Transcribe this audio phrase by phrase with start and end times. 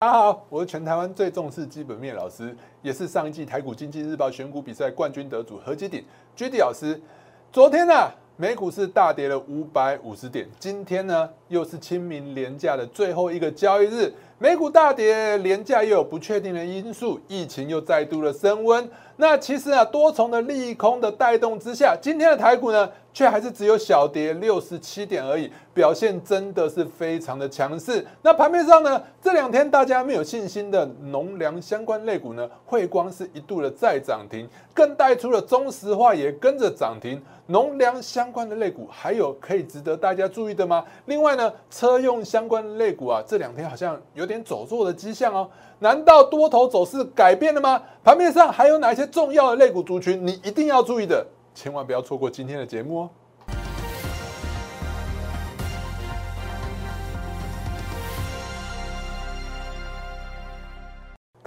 [0.00, 6.04] 大家好，我是全台湾最重视基本面老师，也是上一季台股经济日报选股比赛冠军得主何基鼎
[6.36, 7.02] G D 老师。
[7.50, 18.88] 昨天呢，美股是大跌了五百五十点，今天呢又是清明廉价的最后一个交易日，美股大跌，廉价又有不确定的因素，疫情又再度的升温。
[19.16, 22.88] 那其实啊，多重的利空的带动之下，今天的台股呢，
[23.18, 28.06] 却还是只有小跌六十七点而已，表现真的是非常的强势。
[28.22, 37.20] 那盘面上呢，这两天大家没有信心的农粮相关类股呢，汇光是一度的再涨停，更带出了中石化也跟着涨停。
[37.46, 40.84] 农粮相关的类股还有可以值得大家注意的吗？
[41.06, 45.50] 另外呢，车用相关的类股啊，这两天好像有点走弱的迹象哦。
[45.80, 47.82] 难道多头走势改变了吗？
[48.04, 51.26] 盘面上还有哪些重要的类股族群你一定要注意的？
[51.54, 53.10] 千万不要错过今天的节目哦！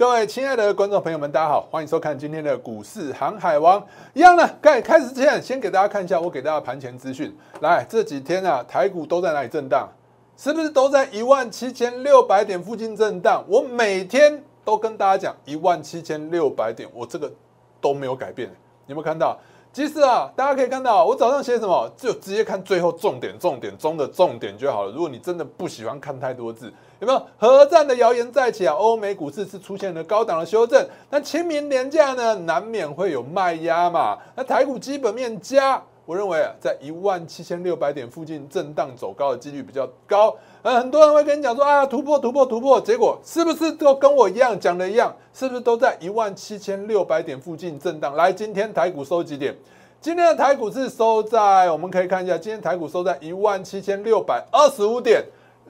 [0.02, 3.80] 各位亲爱的观众朋友们，大家好，欢迎收看今天的股市航海王。
[4.14, 7.32] 一样呢，开开始之前，先给大家看一下我给大家盘前资讯。
[7.60, 9.88] 来，这几天啊，台股都在哪里震荡？
[10.36, 13.44] 是不是都在一万七千六百点附近震荡？
[13.46, 17.32] 我每天都跟大家讲一万七千六百点，我这个
[17.80, 18.50] 都没有改变。
[18.88, 19.38] 有没有看到？
[19.72, 24.92] 其实啊，大家可以看到，我早上写什么，就直接看最后重点、重点中的重点就好了。
[24.92, 26.70] 如果你真的不喜欢看太多字，
[27.00, 27.26] 有没有？
[27.38, 34.18] 核战的谣言再起啊，欧美股市是出现了高档的修正，那清明年假呢，难免会有卖压嘛。
[34.36, 35.82] 那台股基本面加。
[36.04, 40.34] 我认为啊，在一万七千六百点附近震荡走高的几率比较高。
[40.62, 45.12] 呃，很多人会跟你讲说啊，突破突破突破，结果是不是都跟我一样讲的一样？
[45.34, 48.14] 是不是都在一万七千六百点附近震荡？
[48.14, 49.56] 来，今天台股收几点？
[50.00, 55.24] 今天的台股是收在，我们可以看一下，今天台股收在一万七千六百二十五点，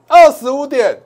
[0.07, 0.99] 二十五点。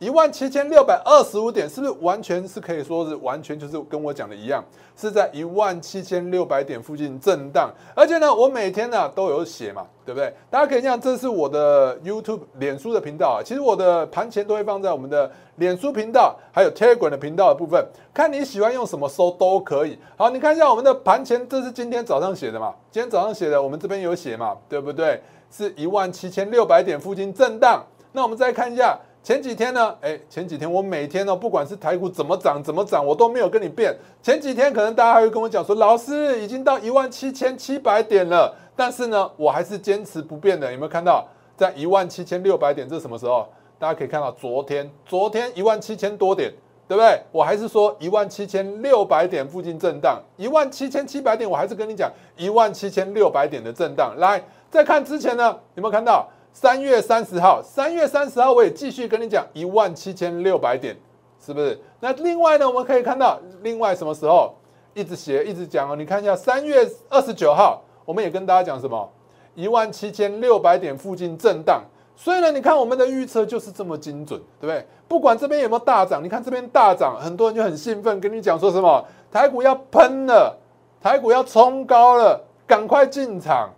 [0.00, 4.62] 一万七千六百二十五点，是不是完全是可以说是完全就是跟我讲的一样，
[4.96, 7.72] 是在一万七千六百点附近震荡。
[7.94, 10.34] 而且呢，我每天呢都有写嘛，对不对？
[10.50, 13.42] 大家可以看，这是我的 YouTube 脸书的频道啊。
[13.42, 17.82] 其实我的盘前都会放在我们的脸书频道，还有 Telegram 的频道的部分，
[18.12, 19.96] 看你喜欢用什么搜都可以。
[20.16, 22.74] 好，你看一下我们的盘前，这是今天早上写的嘛？
[22.90, 24.56] 今天早上写的，我们这边有写嘛？
[24.68, 25.22] 对不对？
[25.50, 27.82] 是一万七千六百点附近震荡。
[28.12, 28.98] 那我们再看一下。
[29.24, 33.96] 前几天呢，哎，前几天我每天呢，不管是台股怎么涨怎么涨，我都没有跟你变。
[34.22, 40.70] 前几天可能大家还会跟我讲说，老师已经到一万七千七百点了，但是呢，我还是坚持不变的。
[40.70, 41.26] 有没有看到，
[41.56, 43.48] 在一万七千六百点，这是什么时候？
[43.78, 46.52] 大家可以看到，昨天，昨天一万七千多点，
[46.86, 47.18] 对不对？
[47.32, 54.14] 我还是说一万七千六百点附近震荡，一万七千七百点，我还是跟你讲一万七千六百点的震荡。
[54.18, 55.44] 来，再看之前呢，
[55.76, 56.28] 有没有看到？
[56.54, 60.96] 三月三十号，三月三十号，我也继续跟你讲一万七千六百点，
[61.44, 61.78] 是不是？
[61.98, 64.54] 那另外呢，我们可以看到，另外什么时候
[64.94, 65.96] 一直写，一直讲哦。
[65.96, 69.10] 你看一下，三月二十九号，我们也跟大家讲什么？
[69.56, 71.82] 一万七千六百点附近震荡。
[72.14, 74.86] 所以呢，你看我们的预测就是这么精准，对不对？
[75.08, 79.04] 不管这边有没有大涨，你看这边大涨，很多人就很兴奋，跟你讲说什么？
[79.32, 80.56] 台股要喷了，
[81.02, 83.68] 台股要冲高了，赶快进场。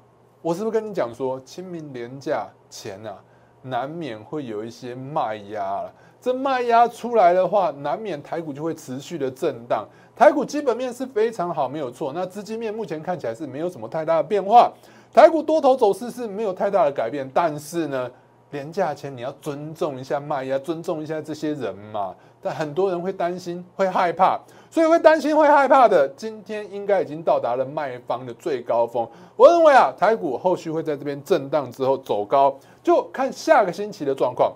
[0.47, 3.19] 我是不是跟你讲说，清明廉假前啊，
[3.63, 5.93] 难免会有一些卖压了。
[6.21, 9.85] 这卖压出来的话，难免台股就会持续的震荡。
[10.15, 12.13] 台股基本面是非常好，没有错。
[12.15, 14.73] 那资金面目前看起来是没有什么太大的变化。
[15.13, 18.09] 台股多头走势是没有太大的改变，但是呢，
[18.53, 22.15] 廉价前你要尊重一下卖压，尊重一下这些人嘛。
[22.41, 24.39] 但很多人会担心，会害怕。
[24.77, 29.09] 所以会担心、会害怕的，今天应该已经到达了卖方的最高峰。
[29.35, 34.55] 我认为啊，台股后续会在这边震荡之后走高，就看下个星期的状况。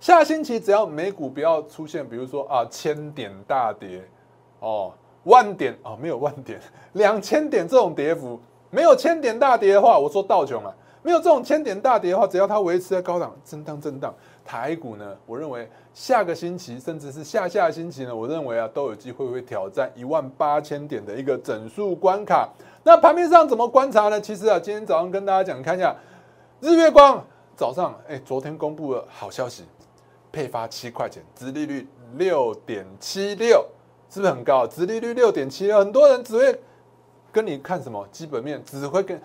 [0.00, 4.02] 下星期只要美股不要出现，比如说啊千点大跌
[4.58, 4.92] 哦，
[5.22, 6.60] 万点哦没有万点，
[6.94, 8.36] 两千点这种跌幅，
[8.68, 14.12] 没有千点大跌的话，我说道琼啊，没有这种千点大跌的话，只要它维持在高档震荡震荡。
[14.44, 22.48] 台股呢，我认为下个星期甚至是下下星期呢，我认为啊都有机会会挑战一万八千点的一个整数关卡。
[22.82, 24.18] 那盘面上怎么观察呢？
[24.18, 25.94] 其实啊，今天早上跟大家讲，看一下
[26.58, 27.22] 日月光
[27.54, 29.64] 早上，哎，昨天公布了好消息，
[30.32, 33.62] 配发七块钱，殖利率六点七六，
[34.08, 34.66] 是不是很高？
[34.66, 36.58] 殖利率六点七六，很多人只会
[37.30, 39.20] 跟你看什么基本面，只会跟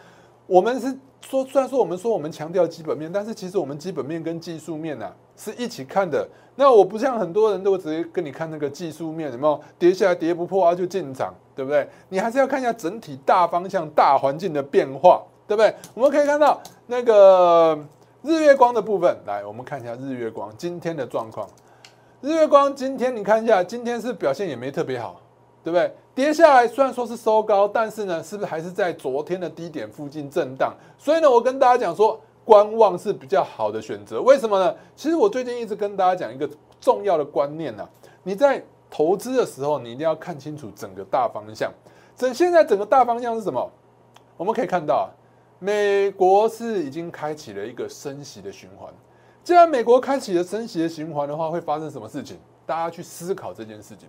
[0.46, 0.94] 我们是。
[1.22, 6.28] 说虽然说我们说我们强调基本面，但是其实我们基本面跟技术面呢是一起看的。
[6.56, 11.88] 那我不像很多人都直接跟你看那个技术面，有没有跌下来跌不破啊就进场，对不对？
[12.08, 15.76] 你还是要看一下整体大方向、大环境的变化，对不对？
[15.94, 17.78] 我们可以看到那个
[18.22, 21.46] 日月光的部分，来我们看一下日月光今天的状况。
[22.22, 25.20] 日月光今天你看一下，今天是表现也没特别好，
[25.62, 25.94] 对不对？
[26.16, 30.74] 跌下来虽然说是收高，但是呢，是不是还是在昨天的低点附近震荡？
[30.98, 34.22] 所以呢，我跟大家讲说，观望是比较好的选择。
[34.22, 34.74] 为什么呢？
[34.96, 36.48] 其实我最近一直跟大家讲一个
[36.80, 37.86] 重要的观念呢，
[38.24, 41.74] 你在投资的时候，你一定要看清楚整个大方向。
[42.16, 43.70] 整现在整个大方向是什么？
[44.38, 45.10] 我们可以看到，
[45.60, 48.94] 美国是已经开启了一个升息的循环。
[49.44, 52.38] 既然美国开启了升息的循环的话，会发生什么事情？
[52.66, 54.08] 大家去思考这件事情。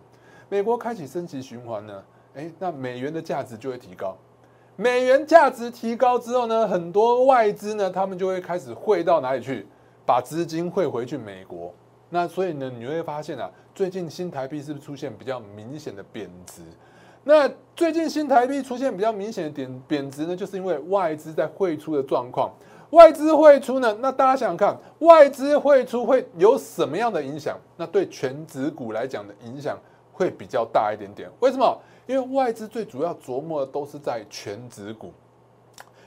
[0.49, 2.05] 美国开启升息循环呢？
[2.35, 4.17] 诶，那美元的价值就会提高。
[4.79, 9.67] 美元价值提高之后呢，很多外资呢，他们就会开始汇到哪里去？
[10.05, 11.73] 把资金汇回去美国。
[12.11, 16.61] 那所以呢，你会发现啊，最近新台币是不是出现比较明显的贬值？
[17.25, 22.53] 那最近新台币出现比较明显的贬贬值呢，就是因为外资在汇出的状况。
[22.91, 23.97] 外资汇出呢？
[24.01, 27.59] 那大家想想看，外资汇出会有什么样的影响？
[27.79, 29.77] 那对全指股来讲的影响
[30.13, 31.29] 会比较大一点点。
[31.41, 31.77] 为什么？
[32.07, 35.13] 因为外资最主要琢磨的都是在全指股。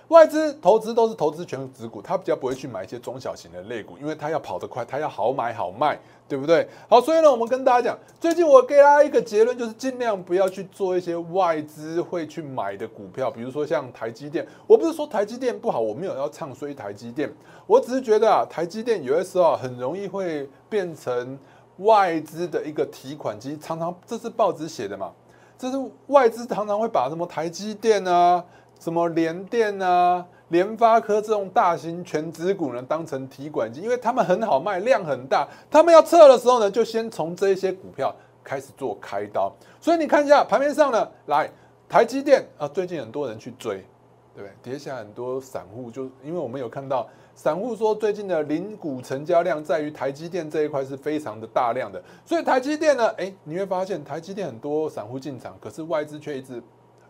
[0.08, 6.68] 外资投资都是投资全指股，他比较不会去买一些中小型的类股，因为他要跑得快，他要好买好卖，对不对？
[6.88, 14.44] 好，所以呢，我们跟大家讲，最近我给大家一个结论，就是尽量不要去做一些外资会去买的股票，比如说像台积电。
[14.66, 17.32] 我不是说台积电不好，我没有要唱衰台积电，
[17.68, 21.38] 我只是觉得啊，台积电有的时候很容易会变成
[21.78, 25.12] 外资的一个提款机，常常这是报纸写的嘛，
[25.60, 25.78] 这是
[26.08, 28.44] 外资常常会把什么台积电啊。
[28.80, 35.46] 什么联电啊、联发科这种大型全资股呢，当成提款机，因为他们很好卖，量很大。
[35.70, 39.52] 他们要撤的时候呢，就先从这些股票开始做开刀。
[39.82, 41.52] 所以你看一下盘面上呢，来
[41.90, 43.86] 台积电啊，最近很多人去追，
[44.34, 44.52] 对不对？
[44.64, 47.06] 跌下很多散户，就因为我们有看到
[47.42, 52.04] 散户说，最近的零股成交量在于台积电这一块是非常的大量的。
[52.26, 56.62] 所以台积电呢，哎，你会发现台积电很多散户进场，可是外资却一直。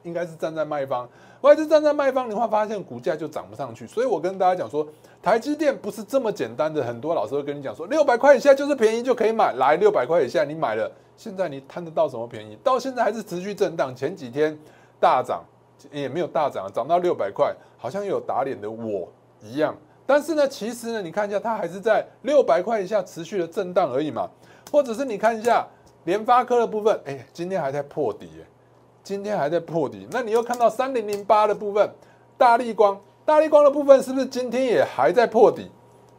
[0.04, 1.10] 应该是站在卖方，
[1.42, 3.86] 外资站在卖方，你会发现股价就涨不上去。
[3.86, 4.88] 所以我跟大家讲说，
[5.22, 6.82] 台积电不是这么简单的。
[6.84, 12.58] 很多老师会跟你讲说，六百块以下就是便宜就可以买，来六百块以下你买了，现在你贪得到什么便宜？
[12.64, 14.58] 到现在还是持续震荡，前几天
[15.00, 15.44] 大涨
[15.92, 19.10] 也没有大涨，涨到六百块，好像有打脸的我
[19.42, 19.76] 一样。
[20.10, 24.28] 但是呢，其实呢，你看一下它还是在六百块以下持续的震荡而已嘛。
[24.72, 25.68] 或者是你看一下
[26.06, 28.44] 联发科的部分，哎，今天还在破底耶。
[29.04, 31.88] 今天还在破底，那你又看到三零零八的部分，
[32.40, 35.70] 大力光，大力光的部分是不是今天也还在破底，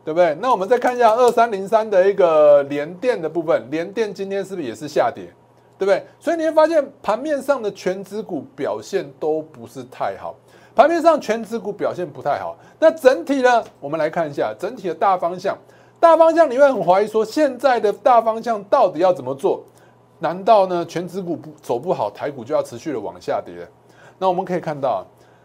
[0.04, 0.36] 对不对？
[0.40, 5.24] 那我们再看一下二三零三的一个联电的部分，联电今天是不是也是下跌，
[5.76, 6.04] 对不对？
[6.20, 10.34] 所以你会发现盘面上的全指股表现都不是太好，
[10.80, 12.56] 盘面上全指股表现不太好。
[12.78, 15.54] 那整体呢，我们来看一下整体的大方向，
[16.00, 19.62] 大方向你会很怀疑说现在的大方向到底要怎么做？
[20.20, 20.82] 难道呢？
[20.86, 23.68] 全指股不走不好，台股就要持续的往下跌？
[24.18, 25.04] 那我们可以看到，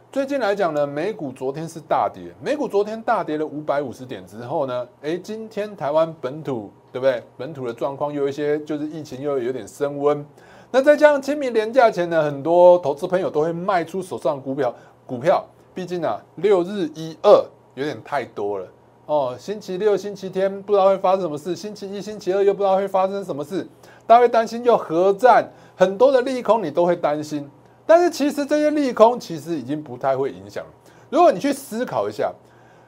[0.10, 7.22] 最近来讲呢，美股昨天是大跌，美股昨天大跌了五百五十点之后呢，诶，今天台湾本土对不对？
[7.36, 10.26] 本土的状况又有一些，就是疫情又有点升温。
[10.72, 14.74] 那再加上清明年假前呢，很多投资朋友都会卖出手上股票，
[15.06, 18.68] 股票，毕竟啊，六日一二有点太多了
[19.06, 19.36] 哦。
[19.38, 23.68] 星期六、星期天不知道会发生什么事，星期一、星期二又不知道会发生什么事。
[24.08, 27.50] 大家会担心，又核战，很多的利空你都会担心，
[27.86, 30.64] 但是其实这些利空其实已经不太会影响。
[31.10, 32.32] 如果你去思考一下，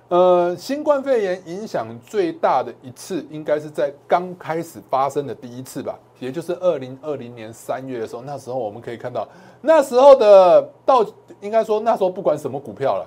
[0.09, 9.27] 呃，新冠肺炎影响最大的一次，应该是在刚开始发生的第一次吧，也就是二零二零年三月的时候，那时候我们可以看到，
[9.59, 11.03] 那时候的到
[11.41, 13.05] 应该说那时候不管什么股票了，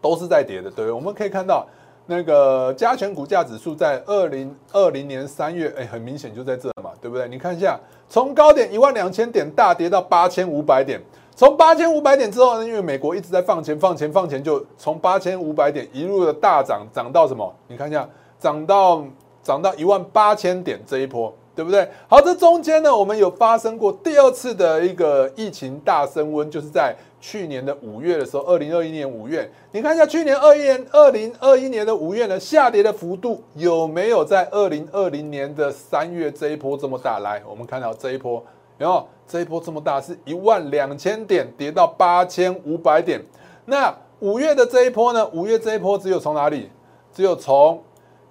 [0.00, 1.66] 都是在跌的，对，我们可以看到。
[2.06, 7.28] 那个加权股价指数在二零二零年三月，哎，很明显就在这嘛，对不对？
[7.28, 11.00] 你看一下，从高点一万两千点大跌到八千五百点，
[11.36, 17.54] 从八千五百点之后呢，因为美国一直在放钱、放钱、放钱，就从八千五百点一路的大涨，涨到什么？
[17.68, 18.08] 你看一下，
[18.40, 19.04] 涨到
[19.40, 21.32] 涨到一万八千点这一波。
[21.52, 21.86] 对不对？
[22.08, 37.18] 好，这中间呢，我们有发生过第二次的一个疫情大升温，就是在去年的五月的时候，二零二一年五月，你看一下去年二一年二零二一年的五月呢，下跌的幅度有没有在二零二零年的三月这一波这么大？
[37.18, 38.42] 来，我们看到这一波，
[38.78, 43.20] 然后这一波这么大，是一万两千点跌到八千五百点。
[43.66, 45.26] 那五月的这一波呢？
[45.28, 46.70] 五月这一波只有从哪里？
[47.12, 47.82] 只有从。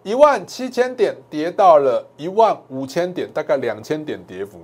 [0.02, 4.60] 一万七千点跌到了一万五千点，大概两千点跌幅，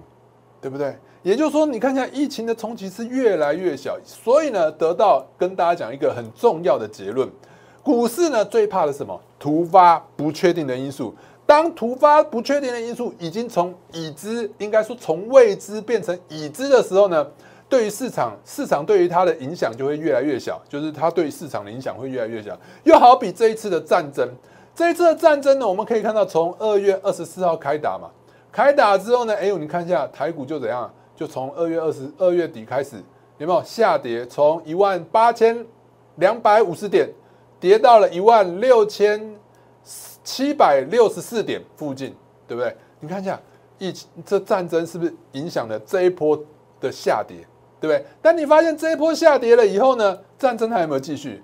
[0.61, 0.95] 对不对？
[1.25, 7.27] 也就是说，你看一下疫情的冲击是越来越小，所以呢，得到跟大家讲一个很重要的结论：
[7.81, 9.19] 股市呢最怕的什么？
[9.39, 11.15] 突发不确定的因素。
[11.43, 17.25] 当突发不确定的因素已经从已知，应该说从未知变成已知的时候呢，
[17.67, 22.55] 对于市场，市场对于它的影响就会越来越小，就是它对市场的影响会越来越小。
[22.83, 24.29] 又好比这一次的战争，
[24.75, 28.11] 这一次的战争呢，我们可以看到从二月二十四号开打嘛，
[28.51, 32.97] 开打之后呢，哎呦，你看一下台股就怎样，就从二月二十二月底开始
[33.37, 35.65] 有没有下跌，从一万八千
[36.15, 37.09] 两百五十点
[37.59, 39.35] 跌到了一万六千。
[40.23, 42.11] 七百六十四点附近，
[42.47, 42.75] 对不对？
[42.99, 43.39] 你看一下，
[43.77, 46.35] 疫情这战争是不是影响了这一波
[46.81, 47.37] 的下跌，
[47.79, 48.03] 对不对？
[48.23, 51.43] 但你发现这一波下跌了以后呢，战争还有没有继续？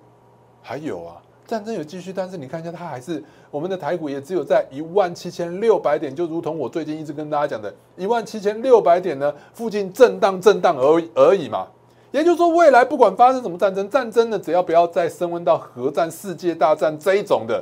[0.63, 1.20] 还有啊，
[1.51, 11.67] 战争有继续，但是你看一下，它还是我们的台股也只有在一万七千六百点，就如同我最近一直跟大家讲的，一万七千六百点呢附近震荡震荡而已而已嘛。
[12.11, 17.61] 也就是说，未来不管发生什么战争，战争呢只要不要再升温到核战、世界大战这一种的。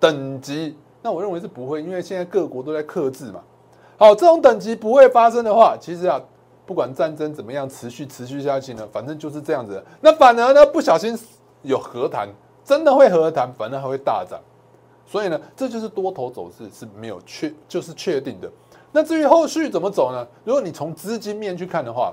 [0.00, 3.42] 等级，那我认为是不会，因为现在各国都在克制嘛。
[3.98, 6.18] 好，这种等级不会发生的话，其实啊，
[6.64, 9.84] 不管战争怎么样持续持续下去呢，反正就是这样子。
[10.00, 11.18] 那反而呢，不小心
[11.62, 12.26] 有和谈，
[12.68, 14.38] 真的会和谈，反正还会大涨。
[15.06, 18.50] 所以呢，这就是多头走势是没有确，就是确定的。
[18.92, 20.26] 那至于后续怎么走呢？
[20.44, 22.12] 如果你从资金面去看的话，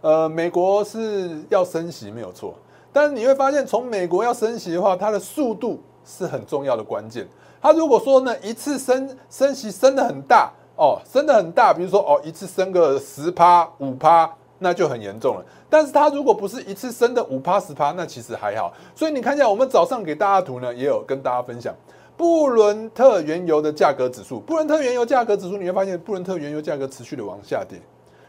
[0.00, 2.54] 呃，美国是要升息没有错，
[2.92, 5.80] 但是你会发现，从美国要升息的话，它的速度。
[6.06, 7.26] 是很重要的关键。
[7.62, 15.44] 他如果说呢，一次升升息升的很大哦，升的很大，比如说哦，一次升个十趴五趴，那就很严重了。
[15.68, 18.72] 但是它如果不是一次升的五趴十趴，那其实还好。
[18.94, 21.74] 所以你看一下，我们早上给大家图呢，也有跟大家分享
[22.16, 24.40] 布伦特原油的价格指数。
[24.40, 27.80] 布伦特原油价格指数，你会发现布伦特原油价格持续的往下跌，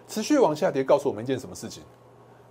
[0.07, 1.83] 持续往下跌，告诉我们一件什么事情？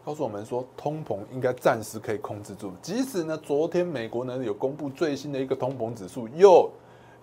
[0.04, 2.70] 告诉我们说，通膨应该暂时可以控制住。
[2.82, 6.70] 即使呢，昨天美国呢有公布最新的一个通膨指数，又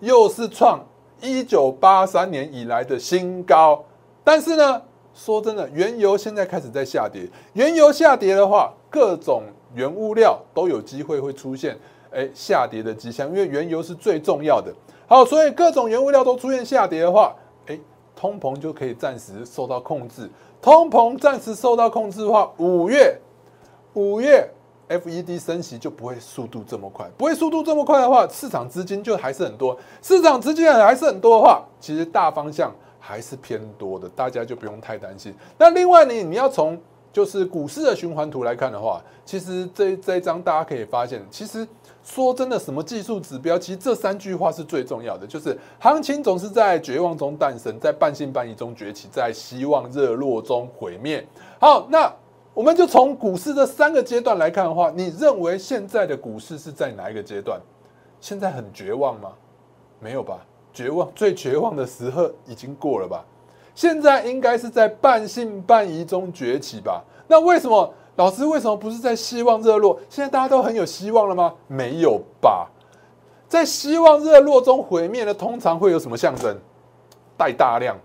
[0.00, 0.84] 又是创
[1.20, 3.84] 一九八三年以来的新高。
[4.24, 4.82] 但是呢，
[5.14, 7.28] 说真的，原油现在开始在下跌。
[7.52, 9.42] 原油下跌的话，各种
[9.74, 11.78] 原物料都有机会会出现
[12.10, 14.72] 哎下跌的迹象，因为原油是最重要的。
[15.06, 17.34] 好，所以各种原物料都出现下跌的话，
[17.66, 17.78] 哎，
[18.16, 20.30] 通膨就可以暂时受到控制。
[20.60, 23.18] 通膨暂时受到控制的话，五月
[23.94, 24.48] 五月
[24.88, 29.76] F E D 升息就不会速度这么快，不会速度这么快的话，市场资金就还是很多。
[30.00, 32.72] 市场资金还是很多的话，其实大方向
[33.04, 35.34] 还是偏多的，大家就不用太担心。
[35.58, 36.80] 那另外呢，你要从
[37.12, 41.66] 就是股市的循环图来看的话，其实这这一张大家可以发现，其实。
[42.04, 43.56] 说真的，什么技术指标？
[43.56, 51.24] 其实这三句话是最重要的，就是行情总是在绝望中诞生，在半信半疑中崛起，在希望热络中毁灭。
[51.60, 52.12] 好，那
[52.54, 57.60] 我们就从股市这三个阶段来看的话，你认为现在的股市是在哪一个阶段？
[58.20, 59.30] 现在很绝望吗？
[60.00, 63.24] 没有吧，绝望最绝望的时候已经过了吧？
[63.74, 67.02] 现在应该是在半信半疑中崛起吧？
[67.26, 67.92] 那为什么？
[68.16, 69.98] 老师为什么不是在希望热络？
[70.10, 71.54] 现在大家都很有希望了吗？
[71.66, 72.68] 没有吧，
[73.48, 76.54] 在希望热络中毁灭的，通常会有什么象征？
[77.38, 77.96] 带大量，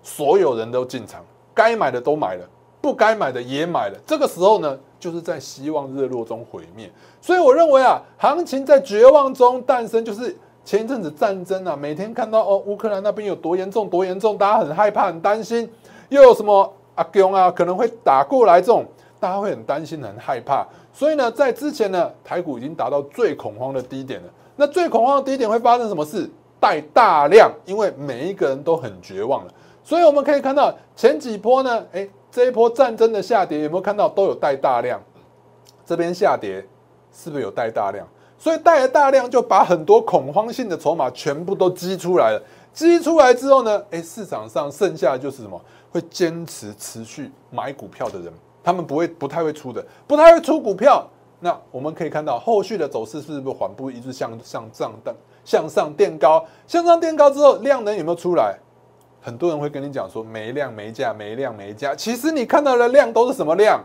[0.00, 2.48] 所有人都进场，该买的都买了，
[2.80, 3.98] 不该买的也买了。
[4.06, 6.88] 这个时候呢，就是在希望热络中毁灭。
[7.20, 15.66] 所以我认为啊，行情在绝望中诞生，就是前一阵子战争啊，每天看到哦，乌克兰那边有多严重，多严重，大家很害怕、很担心，
[16.10, 18.84] 又有什么阿公啊可能会打过来这种。
[19.18, 24.28] 大家会很担心、很害怕，所以呢，在之前呢，台股已经达到最恐慌的低点了。
[24.56, 26.28] 那最恐慌的低点会发生什么事？
[26.60, 29.52] 带大量，因为每一个人都很绝望了。
[29.82, 35.00] 所以我们可以看到前几波呢，哎，这一波战争的下跌有没有看到都有带大量？
[35.86, 36.62] 这边下跌
[37.10, 38.06] 是不是有带大量？
[38.38, 42.42] 所以带了大量就把很多恐慌性的筹码全部都激出来了。
[42.72, 45.60] 激出来之后呢，哎，市场上剩下的就是什么？
[45.90, 48.32] 会坚持持续买股票的人。
[48.62, 51.04] 他们不会不太会出的，不太会出股票。
[51.40, 55.14] 那我们可以看到后续的走势是不是缓步一直向向上的
[55.44, 56.44] 向上垫高？
[56.66, 58.56] 向上垫高之后，量能有没有出来？
[59.20, 61.94] 很多人会跟你讲说没量没价，没量没价。
[61.94, 63.82] 其实你看到的量都是什么量？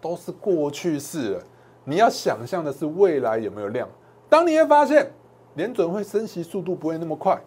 [0.00, 1.42] 都是过去式了。
[1.88, 3.88] 你要想象的是未来有没有量？
[4.28, 5.08] 当你会发现
[5.54, 7.40] 联准会升息速度不会那么快，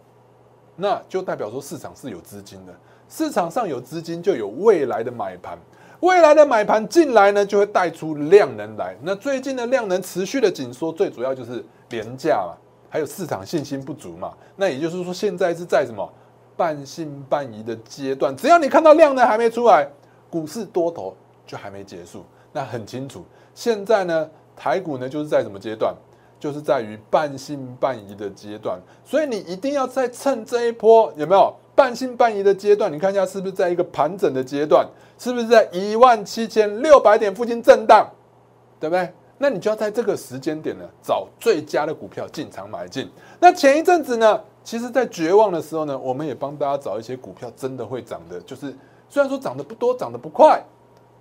[0.77, 2.73] 那就代表说市场是有资金的。
[3.09, 5.59] 市场上有资金，就有未来的买盘。
[5.99, 8.95] 未来的买盘进来呢，就会带出量能来。
[9.01, 12.55] 那最近的量能持续的紧缩，最主要就是廉价嘛，
[12.89, 14.33] 还有市场信心不足嘛。
[14.55, 16.09] 那也就是说，现在是在什么
[16.55, 18.33] 半信半疑的阶段。
[18.37, 19.85] 只要你看到量能还没出来，
[20.29, 21.13] 股市多头
[21.45, 22.23] 就还没结束。
[22.51, 25.95] 那很清楚，现在呢，台股呢就是在什么阶段？
[26.39, 32.89] 就是在于半信半疑的阶段，所以你一定要在趁这一波有没有半信半疑的阶段？
[32.89, 34.87] 你看一下是不是在一个盘整的阶段，
[35.17, 38.09] 是不是在一万七千六百点附近震荡，
[38.79, 39.11] 对不对？
[39.37, 43.11] 那你就要在这个时间点呢，找最佳的股票进场买进。
[43.41, 48.73] 那前一阵子呢，其实在绝望的时候呢，我们也帮大家找一些股票真的会涨的，就是
[49.09, 50.63] 虽然说涨得不多，涨得不快。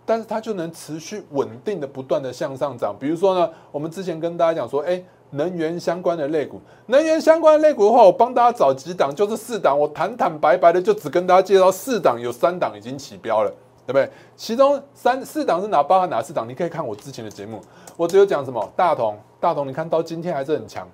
[0.08, 2.96] 但是它就能持续稳定的不断的向上涨。
[2.98, 9.78] 比如说呢，我们之前跟大家讲说，哎，能源相关的类股，能源相关的类股的话，我帮大家找几档，就是四档。
[9.78, 13.52] 我坦坦白白的就只跟大家介绍四档，有三档已经起标了，
[13.86, 14.10] 对不对？
[14.34, 16.48] 其中三四档是哪包含哪四档？
[16.48, 17.60] 你可以看我之前的节目，
[17.94, 20.88] 我只有讲什么大同，大同你看到今天还是很强，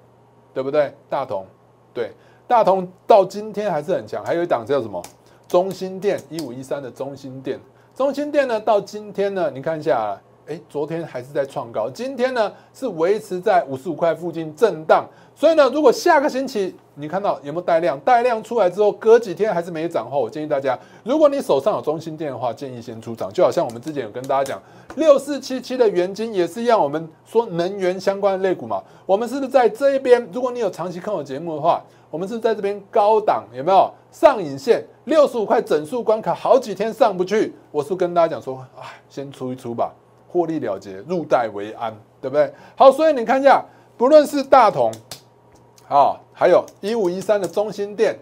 [0.52, 0.92] 对不对？
[1.08, 1.46] 大同，
[1.92, 2.10] 对，
[2.48, 4.24] 大同到今天还是很强。
[4.24, 5.00] 还有一档叫什么？
[5.46, 7.60] 中心店一五一三的中心店。
[7.96, 15.08] 中心店呢，到今天呢，你看一下，哎，昨天还是在创高，今天呢是维持在五十五块附近震荡。
[15.32, 23.32] 所以呢，如果下个星期你看到有没有带量，带量出来之后，隔几天还是没涨的话，我建议大家，如果你手上有中心店的话，建议先出场。
[23.32, 24.62] 就好像我们之前有跟大家讲，
[24.96, 30.28] 六四七七的元金也是一样，我们说能源相关的类股嘛，我们是不是在这一边？
[30.32, 31.80] 如果你有长期看我节目的话。
[32.14, 39.92] 我们是在这边高档有没有上影线六十五块整数关卡好几天上不去，我是跟大家讲说，哎，先出一出吧，
[40.28, 42.54] 获利了结，入袋为安，对不对？
[42.76, 43.64] 好，所以你看一下，
[43.96, 44.92] 不论是大同，
[45.88, 48.16] 啊，还有一五一三的中心店，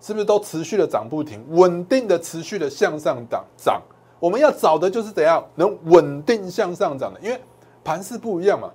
[0.00, 3.82] 是不是都持续的涨不停，稳定的持续的向上涨涨？
[4.18, 7.38] 我们要找的就是怎样能稳定向上涨的，因为
[7.84, 8.70] 盘势不一样嘛。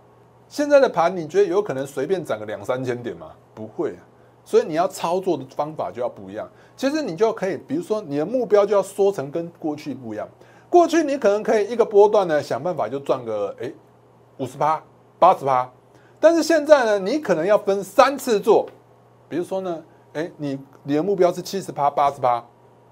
[0.48, 3.32] 现在的盘，你觉得有可能随便涨个两三千点吗？
[3.56, 3.96] 不会。
[4.44, 6.50] 所以你要操作的方法就要不一样。
[6.76, 10.28] 其实你就可以，比如说你的目标就要缩成跟过去不一样。
[10.70, 13.74] 过去你可能可以一个波段呢想办法就赚个诶
[14.38, 14.82] 五十趴、
[15.18, 15.70] 八十趴，
[16.20, 18.68] 但是现在呢你可能要分三次做。
[19.28, 22.44] 比如说呢，诶你你的目标是七十趴、八十趴，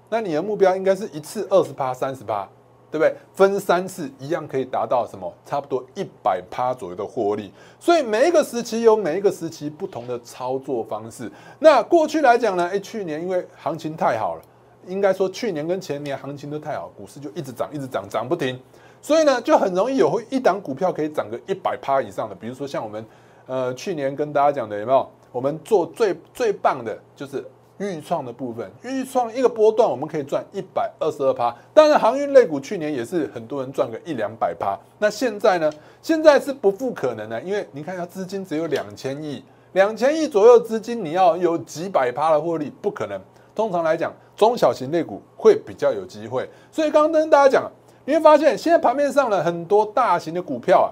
[0.08, 2.48] 那你的目标应该是一次二十趴、三十趴。
[2.90, 3.14] 对不对？
[3.34, 5.32] 分三次一样可以达到什么？
[5.44, 7.52] 差不多一百趴左右的获利。
[7.78, 11.30] 所以每一个时期有每一个时期不同的操作方式。
[11.58, 12.68] 那过去来讲呢？
[12.72, 14.42] 哎，去年因为行情太好了，
[14.86, 18.58] 应该说去年跟前年行情都太好，股市就一直涨，一直涨，涨不停。
[19.02, 22.34] 所以呢，就很容易有会一档股票可以涨个一百趴以上的。
[22.34, 23.04] 比如说像我们
[23.46, 25.08] 呃去年跟大家讲的，有没有？
[25.30, 27.44] 我们做最最棒的就是。
[27.78, 31.54] 预创的部分，预创一个波段我们可以赚一百二十二趴。
[31.72, 34.78] 当然，航运类股去年也是很多人赚个一两百趴。
[34.98, 35.72] 那现在呢？
[36.02, 43.20] 现在是不复可能的，因为你看一下资金只有两千亿，两千亿左右资金，你要有几百趴的获利，不可能。
[43.54, 46.48] 通常来讲，中小型类股会比较有机会。
[46.70, 47.70] 所以刚刚跟大家讲，
[48.04, 50.88] 你会发现现在盘面上呢，很多大型的股票啊，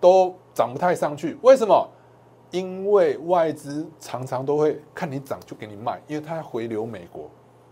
[0.00, 1.36] 都涨不太上去。
[1.42, 1.88] 为什么？
[2.50, 7.28] 因为外资常常都会看你涨就给你卖，因为它要回流美国。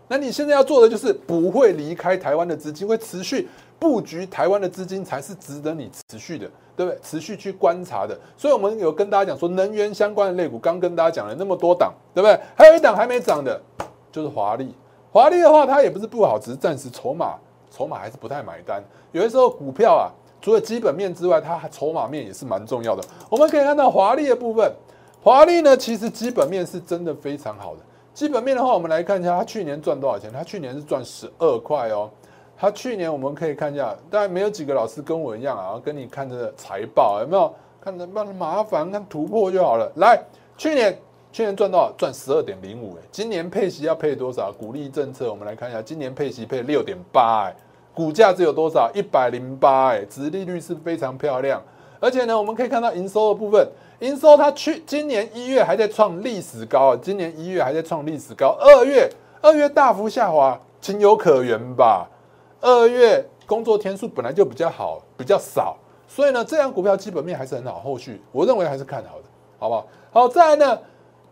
[0.07, 3.47] 那你现在要做的就是不会离开台湾的资金，会持续
[3.79, 6.99] 布局台湾的资金才是值得你持续的，对不对？
[7.01, 8.15] 持续去观察的。
[8.37, 12.39] 所以我们有跟大家讲说，能源相关的类股，刚跟大家讲了那么多档，对不对？
[12.55, 13.59] 还有一档还没涨的，
[14.11, 14.75] 就是华丽。
[15.11, 17.35] 华丽的话，它也不是不好，只是暂时筹码
[17.71, 18.83] 筹码还是不太买单。
[19.11, 20.11] 有的时候股票啊。
[20.45, 23.03] 除了基本面之外，它筹码面也是蛮重要的。
[23.31, 24.71] 我们可以看到华丽的部分，
[25.23, 27.79] 华丽呢其实基本面是真的非常好的。
[28.13, 30.31] 基本面的话，我们来看一下，它去年赚多少钱？
[30.31, 32.11] 它去年是赚十二块哦。
[32.55, 37.51] 它去年我们可以看一下，当然没有几个老师跟我一样啊，跟你看着财报有没有？
[37.81, 39.91] 看着那麻烦，看突破就好了。
[39.95, 40.23] 来，
[40.59, 40.95] 去年
[41.31, 41.91] 去年赚多少？
[41.97, 42.95] 赚十二点零五。
[42.97, 44.51] 哎，今年配息要配多少？
[44.51, 47.45] 鼓励政策，我们来看一下，今年配息配六点八。
[47.45, 47.55] 哎。
[47.95, 48.91] 股价只有多少？
[48.93, 51.59] 一百零八，哎，殖利率是非常漂亮。
[52.01, 53.65] 而且呢，我们可以看到营收的部分，
[53.99, 59.09] 营收它去今年一月还在创历史高，今年一月还在创历史高，二月
[59.41, 62.05] 二月大幅下滑，情有可原吧？
[62.59, 69.23] 二月工作天数本来就比较好，比较少，所以呢，这样股票基本面还是很好，后续我认为还是看好的，
[69.57, 69.87] 好不好？
[70.11, 70.79] 好，再来呢，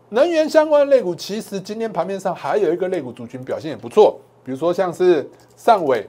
[0.08, 6.08] 能源相关的类股，其实今天盘面上还有一个类股族群表现也不错，比如说像是上尾。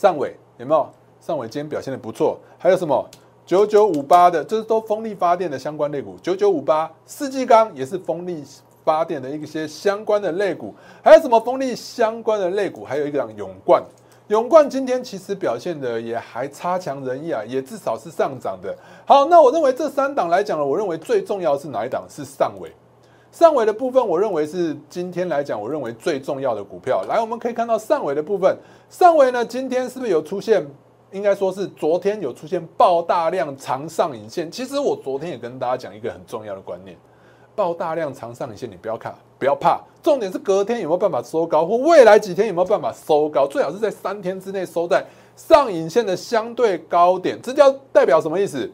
[0.00, 0.88] 上尾有没有？
[1.20, 3.04] 上尾今天表现的不错，还有什么
[3.44, 6.16] 九九五八的，这是都风力发电的相关类股。
[6.22, 8.44] 九九五八，世纪钢也是风力
[8.84, 10.72] 发电的一些相关的类股。
[11.02, 12.84] 还有什么风力相关的类股？
[12.84, 13.82] 还有一个永冠，
[14.28, 18.72] 永冠今天其实表现的也还差强人意啊，也至少是上涨的。
[19.04, 22.06] 好，那我认为这三档来讲呢，我认为最重要是哪一档？
[22.08, 22.70] 是上尾。
[23.30, 27.04] 上尾的部分，我认为是今天来讲，我认为最重要的股票。
[27.08, 28.56] 来，我们可以看到上尾的部分，
[28.88, 30.66] 上尾呢，今天是不是有出现
[31.12, 34.50] 应该说是昨天有出现爆大量长上影线。
[34.50, 36.96] 其实我昨天也跟大家讲一个很重要的观念，
[37.54, 45.04] 爆大量长上影线，你不要看，不要怕，重点是隔天有没有办法收高，或未来几天有没有办法收高，最好是在三天之内收在
[45.36, 47.38] 上影线的相对高点。
[47.42, 48.68] 这叫代表什么意思？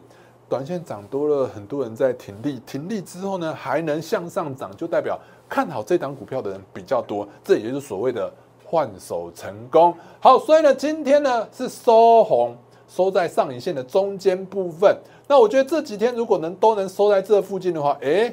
[0.54, 8.32] 短线涨多了，很多人在停利，停利之后呢，还能向上涨，就代表看好这档股票的人比较多，这也就是所谓的
[8.64, 9.92] 换手成功。
[10.20, 14.96] 好，所以呢，今天呢是收红，收在上影线的中间部分。
[15.26, 18.32] 那我觉得这几天如果能都能收在这附近的话，诶，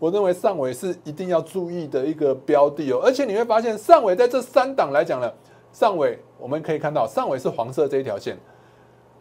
[0.00, 3.00] 我认为上尾是一定要注意的一个标的哦。
[3.00, 5.32] 而且你会发现，上尾在这三档来讲呢，
[5.72, 8.36] 上尾我们可以看到，上尾是黄色这一条线。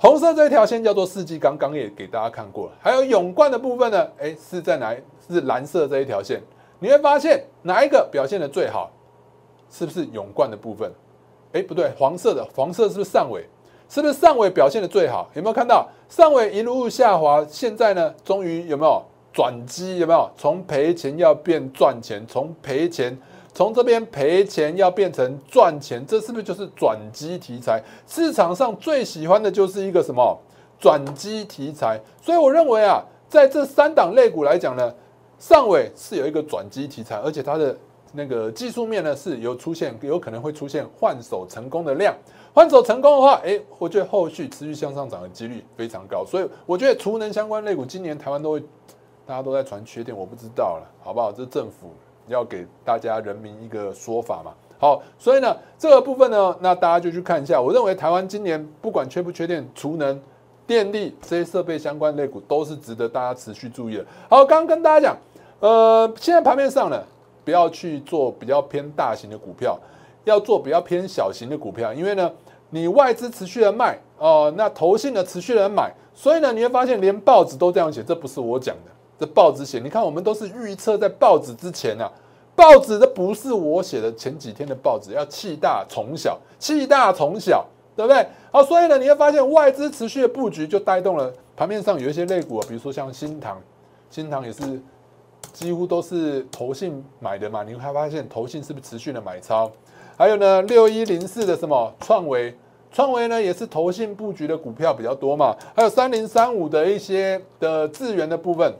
[0.01, 2.71] 红色这条线叫做世纪钢，刚也给大家看过了。
[2.79, 4.07] 还有永冠的部分呢？
[4.17, 4.95] 哎，是在哪？
[5.29, 6.41] 是蓝色这一条线。
[6.79, 8.89] 你会发现哪一个表现的最好？
[9.69, 10.89] 是不是永冠的部分？
[11.51, 13.43] 哎，不对，黄色的，黄色是不是上尾？
[13.89, 15.29] 是不是上尾表现的最好？
[15.33, 17.45] 有没有看到上尾一路下滑？
[17.49, 19.97] 现在呢，终于有没有转机？
[19.97, 22.25] 有没有从赔钱要变赚钱？
[22.25, 23.19] 从赔钱？
[23.59, 27.83] 从这边赔钱要变成赚钱，这是不是就是转机题材？
[28.07, 30.39] 市场上最喜欢的就是一个什么
[30.79, 31.99] 转机题材？
[32.21, 34.95] 所以我认为啊，在这三档类股来讲呢，
[35.37, 37.75] 上尾是有一个转机题材，而且它的
[38.13, 42.15] 那个技术面呢是有出现，有可能会出现换手成功的量。
[42.53, 46.23] 换手成功的话，诶，我觉得后续持续向上涨的几率非常高。
[46.25, 48.61] 所以我觉得储能相关类股今年台湾都会，
[49.25, 51.29] 大家都在传缺点，我不知道了，好不好？
[51.29, 51.91] 这是政府。
[52.29, 54.53] 要给大家人民一个说法嘛？
[54.79, 57.61] 好，所以呢，这个部分呢，那大家就去看一下。
[57.61, 60.17] 我认为台湾今年不管缺不缺电、储能、
[60.65, 64.05] 电力这些设备相关类股，都是值得大家持续注意的。
[64.29, 65.17] 好，刚刚跟大家讲，
[65.59, 67.03] 呃，现在盘面上呢，
[67.43, 69.77] 不要去做比较偏大型的股票，
[70.23, 72.31] 要做比较偏小型的股票，因为呢，
[72.69, 78.91] 你外资持续的卖哦，那投信的持续的买，所以呢，你会发现连报纸都这样写，这不是我讲的。
[79.19, 82.09] 这报纸写，你看我们都是预测在报纸之前啊，
[82.55, 88.25] 报纸这不是我写的，前几天的报纸要气大从小，气大从小，对不对？
[88.51, 93.61] 好，所以呢，你会发现外资持续的布局就带动了盘面上有一些类股啊，比如说像新塘，
[94.09, 94.81] 新塘也是
[95.51, 99.69] 几乎都是投信买的嘛，你会发现投信是不是持续的买超？
[100.17, 102.55] 还有呢，六一零四的什么创维。
[102.91, 108.73] 创维呢也是投信布局的股票比较多嘛，还有三零三五的一些的资源的部分。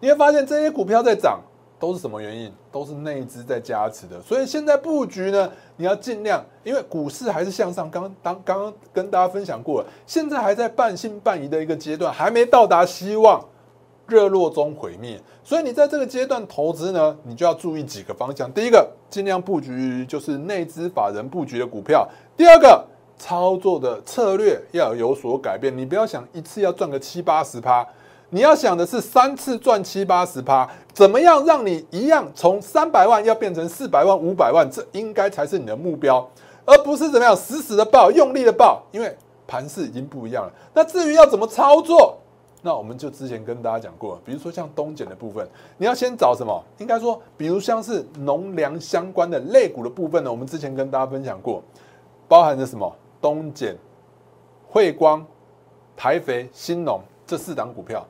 [0.00, 1.40] 你会发现这些股票在涨，
[1.78, 2.52] 都是什么原因？
[2.70, 4.20] 都是内资在加持的。
[4.20, 7.90] 所以现在布局呢，你要尽量，因为股市还是向上。
[7.90, 13.42] 刚当刚刚跟大家分享过了，现在还在半信半疑的一个阶段，还没到达希望
[14.06, 15.18] 热络中毁灭。
[15.42, 18.52] 所以你在这个阶段投资呢，你就要注意几个方向。
[18.52, 22.06] 第一个，尽量布局就是内资法人布局的股票。
[22.36, 22.84] 第二个，
[23.16, 25.76] 操作的策略要有所改变。
[25.76, 27.86] 你不要想一次要赚个七八十趴。
[28.30, 34.68] 你要想的是三次赚七八十趴，怎么样让你一样从三百万要变成四百万、五百万？
[34.70, 36.28] 这应该才是你的目标，
[36.64, 40.52] 而不是怎么样死死的抱、用力的抱，因为盘势已经不一样了。
[40.74, 42.18] 那至于要怎么操作，
[42.62, 46.64] 那我们就之前跟大家讲过，比如说像东碱的部分，你要先找什么？
[46.78, 51.62] 应该说，比如像是农粮相关的类股的部分呢，我们之前跟大家分享过，
[52.26, 52.92] 包含着什么？
[53.20, 53.76] 东碱、
[54.68, 55.24] 汇光、
[55.96, 58.04] 台肥、新农这四档股票。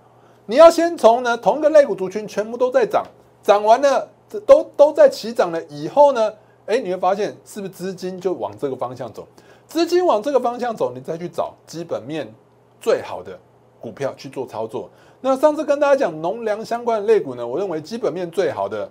[0.48, 3.04] 你要先从呢同一个类股族群全部都在涨，
[3.42, 6.32] 涨完了，这都都在起涨了以后呢，
[6.66, 9.26] 哎，你会发现是不是资金就往这个方向走？
[9.66, 12.32] 资金往这个方向走，你再去找基本面
[12.80, 13.36] 最好的
[13.80, 14.88] 股票去做操作。
[15.20, 18.88] 那上次跟大家讲农粮相关的类股呢，我认为基本面最好的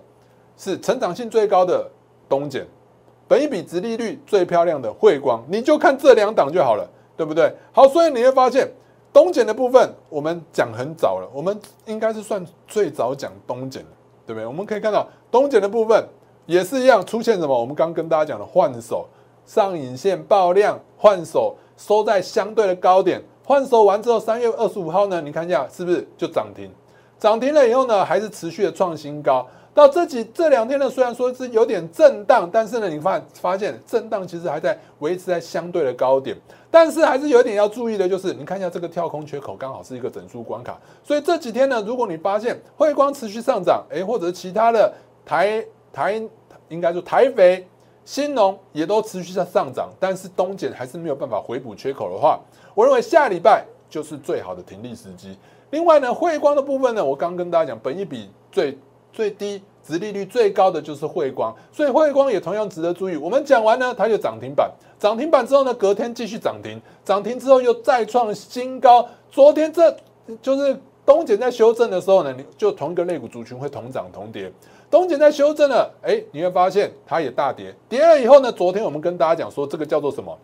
[0.58, 1.90] 是成长性最高的
[2.28, 2.66] 东碱，
[3.26, 7.50] 本一比值利率最漂亮的汇光，你就看这两档就好了，对不对？
[7.72, 8.70] 好，所以你会发现。
[9.16, 13.88] 东碱的部分，我们讲很早了，我们应该是算最早讲东碱的，
[14.26, 14.46] 对不对？
[14.46, 16.06] 我们可以看到东碱的部分
[16.44, 17.58] 也是一样，出现什么？
[17.58, 19.08] 我们刚跟大家讲的换手
[19.46, 26.70] 上影线爆量，换手收在相对的高点，换手完之后，三月二十五号呢，你看一下是不是就涨停？
[27.18, 29.46] 涨停了以后呢，还是持续的创新高。
[29.76, 36.34] 到这几这两天呢，虽然说是有点震荡，但是呢，你发发现震荡其实还在维持在相对的高点，
[36.70, 44.90] 但是还是有一点要注意的，就是你看一下这个跳空缺口，刚好是一个整数关卡，所以这几天呢，如果你发现汇光持续上涨，哎，或者其他的
[45.26, 45.62] 台
[45.92, 46.22] 台
[46.70, 47.68] 应该说台肥、
[48.06, 52.40] 新农也都持续在上涨，但是东碱还是没有办法回补缺口的话，
[52.74, 55.36] 我认为下礼拜就是最好的停利时机。
[55.68, 58.78] 另外呢，汇光的部分呢，我刚跟大家讲，本一比最。
[59.16, 63.16] 最低殖利率最高的就是汇光，所以汇光也同样值得注意。
[63.16, 69.08] 我们讲完呢，它就涨停板，涨停板之后呢，隔天继续涨停，涨停之后又再创新高。
[69.30, 69.96] 昨天这
[70.42, 74.52] 就是东简在修正的时候呢，你就同一个类股族群会同涨同跌。
[74.90, 80.36] 东简在修正了，哎，你会发现它也大跌，跌了以后呢，昨天我们跟大家讲说，这个叫做什么？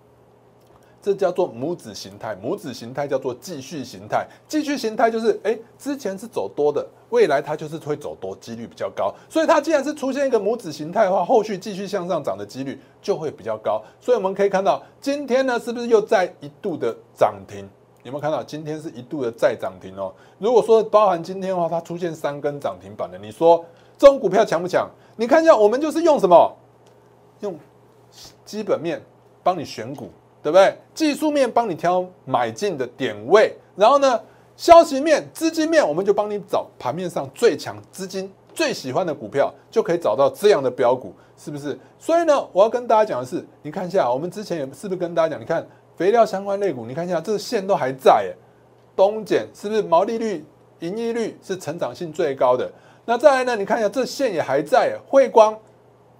[1.02, 9.12] 这叫做母子形态，母子形态叫做继续形态，继续形态就是哎，之前是走多的，未来它就是会走多，几率比较高。
[9.28, 13.82] 所以它既然是出现一个母子形态的话，后续继续向上涨的几率就会比较高。
[14.00, 17.68] 所以我们可以看到，今天呢是不是又在一度的涨停？
[18.04, 20.14] 有没有看到今天是一度的再涨停哦？
[20.38, 23.64] 如果说包含今天的话，它出现三根涨停板的，你说
[23.98, 24.88] 这种股票强不强？
[25.16, 26.56] 你看一下，我们就是用什么？
[27.40, 27.58] 用
[28.44, 29.02] 基本面
[29.42, 30.08] 帮你选股。
[30.42, 30.76] 对不对？
[30.92, 34.20] 技术面帮你挑买进的点位，然后呢，
[34.56, 41.78] 消息面、资金面，我们就帮你找盘面上最强资金最喜欢的股票，就可以找到这样的标股，是不是？
[41.98, 45.64] 所以呢，我要跟大家讲的是，你看一下，我们之前也是不是跟大家讲，你看
[45.96, 48.34] 肥料相关类股，你看一下这个线都还在，哎，
[48.96, 50.44] 东碱是不是毛利率、
[50.80, 52.68] 盈利率是成长性最高的？
[53.04, 55.56] 那再来呢，你看一下这线也还在，汇光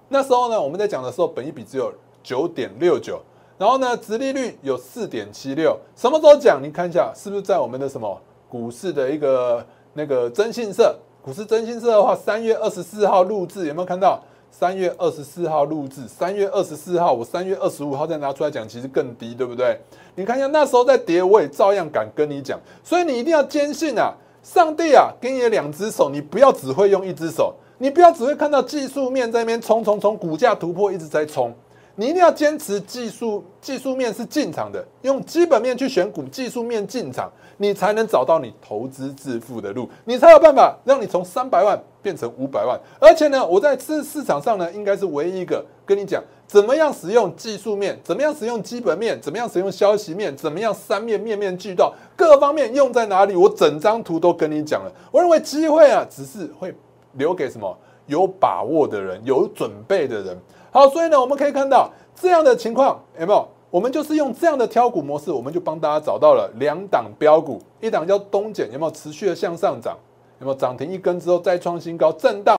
[0.07, 3.21] 那时候呢，我们在讲的时候，本益比只有九点六九。
[3.63, 6.59] 然后呢，殖利率有四点七六，什么时候讲？
[6.61, 10.93] 你看一下，是不是在我们的什么股市的一个那个征信社？
[11.21, 14.21] 股市征信社的话，三月二十四号录制，有没有看到？
[14.51, 19.79] 三月二十四号录制，三月二十四号，我三月二十五号再拿出来讲，其实更低，对不对？
[20.15, 31.55] 你看一下，那时候在跌，我也照样敢跟你讲，所以你一定要坚信啊，上帝啊，给你两只手，你不要只会用一只手，你不要只会看到技术面在那边冲冲冲，股价突破一直在冲。
[31.95, 42.79] 你一定要坚持技术技术面是进场的，用基本面去选股，技术面进场，你才能找到你投资致富的路，你才有办法让你从三百万变成五百万。
[42.99, 54.91] 而且呢，我在市市场上呢，应该是唯一一个跟你讲怎么样使用技术面，怎么样使用基本面，怎么样使用消息面，怎么样三面面面俱到，各方面用在哪里，我整张图都跟你讲了。
[55.11, 56.73] 我认为机会啊，只是会
[57.13, 57.77] 留给什么
[58.07, 60.35] 有把握的人，有准备的人。
[60.73, 61.87] 好，所以呢，我们可以看到
[62.19, 63.47] 这样的情况有没有？
[63.69, 69.95] 我们就是用这样的挑股模式，我们就帮大家找到了两档标股，一档叫东碱，有没有持续的向上涨？
[70.39, 72.57] 有没有涨停一根之后再创新高震荡？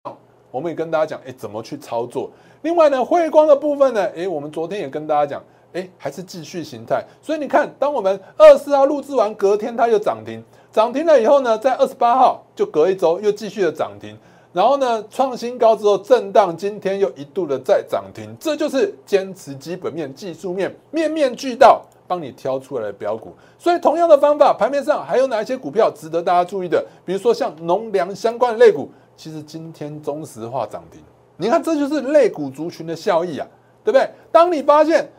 [0.52, 2.30] 我们也跟大家讲，哎，怎么去操作？
[2.62, 7.04] 另外呢，汇光的部分呢，哎，我们昨天也跟大家讲，哎，还是继续形态。
[7.20, 14.16] 所以你看，当我们二十四号录制完，隔天它又涨停，涨停了以后呢，在二十八号就隔一周又继续的涨停。
[14.54, 23.34] 然后呢，创新高之后震荡，今天又一度的再涨停，这就是坚持基本面、技术面，面面俱到，帮你挑出来的标股。
[23.58, 26.86] 所以同样的方法，盘面上还有哪一些股票值得大家注意的？
[27.04, 31.02] 比如说像农粮相关的类股，其实今天中石化涨停，
[31.36, 33.46] 你看这就是类股族群的效益啊，
[33.82, 34.08] 对不对？
[34.30, 35.10] 当你发现，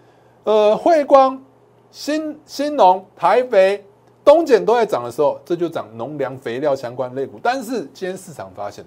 [0.46, 1.38] 呃，汇光、
[1.92, 3.84] 新新农、台肥、
[4.24, 7.38] 东碱都在涨的时候，这就涨农粮肥料相关类股。
[7.44, 8.86] 但是今天市场发现。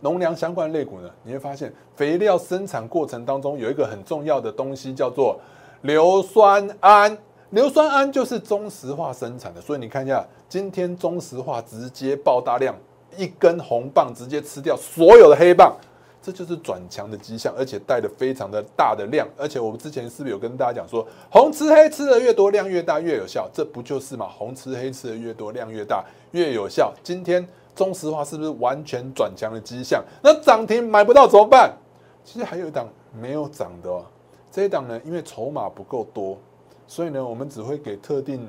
[0.00, 5.40] 农粮相关类股呢，你会发现肥料生产过程当中有一个很重要的东西叫做
[5.82, 7.16] 硫酸铵，
[7.50, 12.74] 硫酸铵就是中石化生产的，所以你看一下，今天中石化直接爆大量，
[13.16, 15.74] 一根红棒直接吃掉所有的黑棒，
[16.20, 24.28] 这就是转强的迹象，而且带的非常的大的量，而且我们之前是不是有跟大家讲说，红吃黑吃的越多量越大越有效，这不就是嘛？
[24.28, 27.46] 红吃黑吃的越多量越大越有效，今天。
[27.76, 30.02] 中石化是不是完全转强的迹象？
[30.22, 31.72] 那涨停买不到怎么办？
[32.24, 34.04] 其实还有一档没有涨的哦。
[34.50, 36.38] 这一档呢，因为筹码不够多，
[36.86, 38.48] 所以呢，我们只会给特定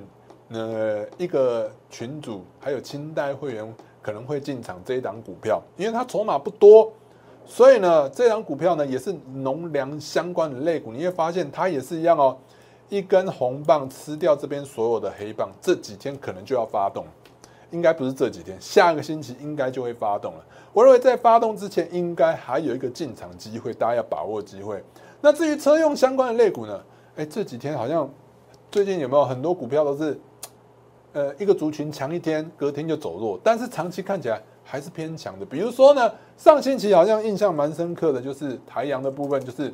[0.49, 6.89] 呃一个群组还有清代会员可能会进场这一档股票，因为它筹码不多，
[7.45, 10.93] 所以呢，这档股票呢也是农粮相关的类股。
[10.93, 12.37] 你会发现它也是一样哦，
[12.87, 17.05] 一根红棒吃掉这边所有的黑棒，这几天可能就要发动。
[17.71, 20.45] 应该不是这几天，下个星期应该就会发动了。
[20.73, 24.83] 我认为在发动之前，应该还有一个进场机会，大家要把握机会。
[25.19, 26.79] 那至于车用相关的类股呢？
[27.15, 28.07] 哎，这几天好像
[28.69, 30.19] 最近有没有很多股票都是，
[31.13, 35.45] 呃，一个族群强一天，隔天就走弱，但是长期看起来还是偏强的。
[35.45, 39.73] 比如说呢，上星期好像印象蛮深刻的，就是台阳的部分，就是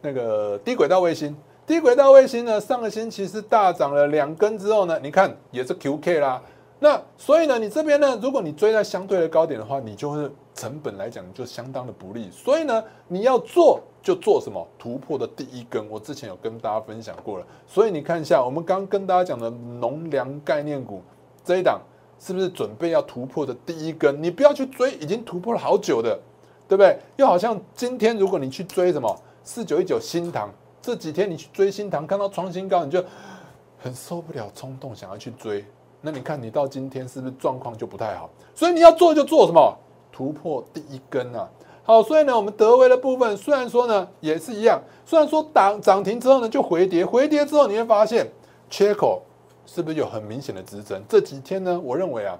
[0.00, 1.36] 那个低轨道卫星。
[1.64, 6.42] 低轨道卫星呢，上个星期是大涨了两根之后呢，你看也是 QK 啦。
[6.82, 12.28] 那所以呢，你这边呢，如果你追在相对的高点的话，你就是成本来讲就相当的不利。
[12.32, 17.46] 所以呢，你要做就做什么突破的第一根，我之前有跟大家分享过了。
[17.68, 21.00] 所以你看一下，我们刚跟大家讲的农粮概念股
[21.44, 21.80] 这一档
[22.18, 24.20] 是不是准备要突破的第一根？
[24.20, 26.18] 你不要去追已经突破了好久的，
[26.66, 26.98] 对不对？
[27.14, 33.04] 又好像今天如果你去追什么四九一九新塘，这几天你去追新塘，看到创新高，你就
[33.78, 35.64] 很受不了冲动，想要去追。
[36.02, 38.28] 那你看你到今天是不是状况就不太好？
[38.54, 39.74] 所以你要做就做什么
[40.12, 41.48] 突破第一根啊！
[41.84, 48.30] 好，所以呢，我们德威的部分虽然说呢也是一样，虽然说涨涨停之后呢就回跌，回跌之后你会发现
[48.68, 49.22] 缺口。
[49.64, 51.00] 是不是有很明显的支撑？
[51.08, 52.36] 这几天呢，我认为啊，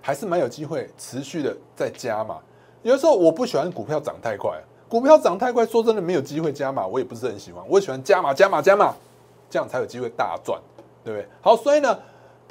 [0.00, 2.38] 还是蛮有机会持续的在加码。
[2.82, 4.58] 有的时候我不喜欢股票涨太快，
[4.88, 7.62] 股票涨太快，说真的没有机会加码，我也不是很喜欢。
[7.68, 8.94] 我喜欢加码、加码、加码，
[9.50, 10.58] 这样才有机会大赚，
[11.04, 11.28] 对不对？
[11.42, 11.96] 好，所以呢，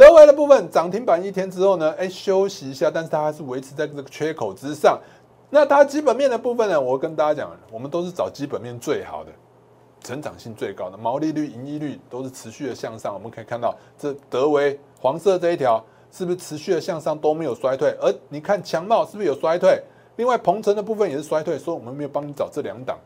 [0.02, 5.00] 德维的部分涨停板一天之后呢，哎，休息一下，但是它还是维持在这个缺口之上。
[5.52, 9.32] 那它基本面的部分呢，我跟大家讲，我们都是找基本面最好的。
[10.04, 15.80] 成长性最高的毛利率、盈利率都是持续的向上，我们可以看到这德维黄色这一条
[16.12, 17.96] 是不是持续的向上都没有衰退？
[18.02, 19.80] 而你看强茂是不是有衰退？
[20.16, 22.98] 另外鹏程的部分也是衰退，所以我们没有帮你找这两档。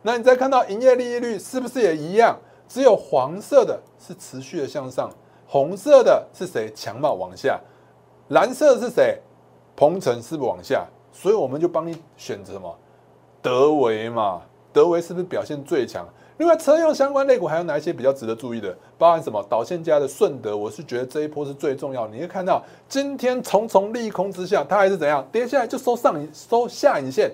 [0.00, 2.38] 那你再看到营业利率是不是也一样？
[2.66, 5.10] 只有黄色的是持续的向上，
[5.46, 6.72] 红色的是谁？
[6.74, 7.60] 强茂往下，
[8.28, 9.18] 蓝色的是谁？
[9.76, 10.86] 鹏程是不是往下？
[11.12, 12.76] 所以我们就帮你选择什么？
[13.42, 14.42] 德维嘛。
[14.72, 16.04] 德维是不是表现最强？
[16.36, 18.76] 另外，车用相关类股还有哪一些比较值得注意的？
[18.98, 22.08] 包含什么导线家的顺德，我是觉得这一波是最重要。
[22.08, 27.30] 你会看到今天重重利空之下，它还是怎样跌下来就收上影收下影线，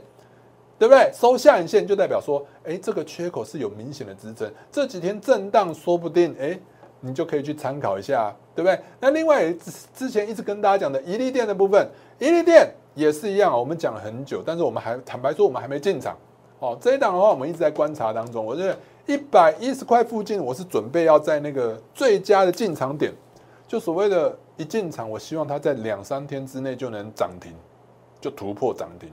[0.78, 1.10] 对不对？
[1.14, 4.52] 收下影线就代表说，哎，这个缺口是有明显的支撑。
[4.70, 6.60] 这几天震荡，说不定哎，
[7.00, 8.78] 你就可以去参考一下，对不对？
[9.00, 9.52] 那另外
[9.94, 16.16] 之前一直跟大家讲的，宜利电的部分，宜利电也是一样我们讲了很久，但是我们还坦白说，我们还没进场。
[16.58, 18.44] 哦，这一档的话，我们一直在观察当中。
[18.44, 23.10] 我觉得一百一十块附近，我是准备要在那个最佳的进场点，
[23.66, 27.54] 就所谓的一进场，我希望它在两三天之内就能涨停，
[28.20, 29.08] 就突破涨停。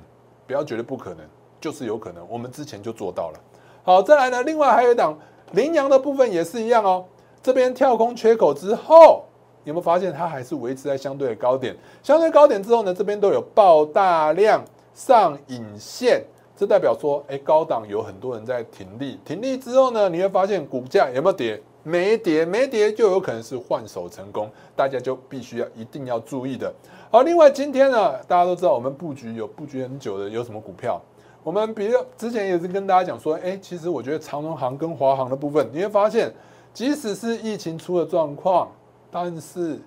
[0.45, 1.25] 不要觉得不可能，
[1.61, 2.25] 就是有可能。
[2.29, 3.39] 我们之前就做到了。
[3.83, 5.17] 好，再来呢，另外还有一档
[5.53, 7.05] 羚羊的部分也是一样哦。
[7.41, 9.23] 这边跳空缺口之后，
[9.63, 11.75] 有没有发现它还是维持在相对的高点？
[12.03, 16.23] 相对高点之后呢，这边都有爆大量上影线。
[16.55, 21.61] 这代表说，哎，高档有很多人在停利，停利之后呢，你会发现股价有没有跌？
[21.83, 26.73] 没跌，没跌就有可能是换手成功，大家就必须要一定要注意的。
[27.11, 30.99] 好，另外今天呢，大家都知道我们布局有布局很久的有什么股票？
[31.43, 36.33] 我们比如之前也是跟大家讲说，哎，其实我觉得长荣行跟华航的部分，你会发现，
[36.73, 38.71] 即使是疫情出了状况，
[39.09, 39.79] 但是，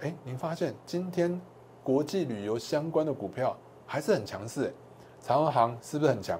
[0.00, 1.40] 哎，您发现今天
[1.82, 4.72] 国际旅游相关的股票还是很强势。
[5.20, 6.38] 长荣航是不是很强？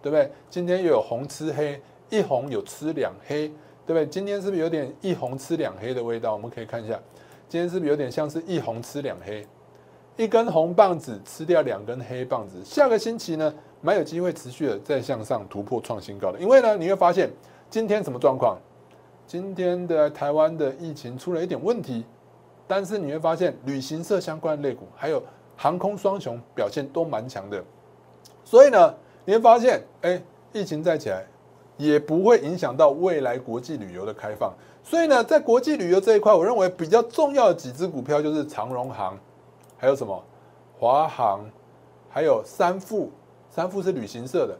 [0.00, 0.30] 对不对？
[0.48, 3.48] 今天又有红吃黑，一红有吃两黑，
[3.86, 4.06] 对不对？
[4.06, 6.32] 今天是不是有点一红吃两黑的味道？
[6.32, 6.98] 我们可以看一下，
[7.48, 9.46] 今天是不是有点像是一红吃两黑，
[10.16, 12.64] 一根红棒子吃掉两根黑棒子？
[12.64, 17.30] 下个星期呢，蛮有机会持续的再向上突破创新高的，因为呢，你会发现
[17.68, 18.56] 今天什么状况？
[19.26, 22.04] 今天的台湾的疫情出了一点问题，
[22.66, 25.22] 但是你会发现旅行社相关的类股还有
[25.56, 27.62] 航空双雄表现都蛮强的。
[28.44, 31.24] 所以呢，你会发现，哎，疫情再起来，
[31.76, 34.52] 也不会影响到未来国际旅游的开放。
[34.82, 39.18] 所以呢，在国际旅游这一块，我认为比较重要的几只股票就是长荣航，
[39.78, 40.22] 还有什么
[40.78, 41.44] 华航，
[42.10, 43.10] 还有三富。
[43.48, 44.56] 三富是旅行社的，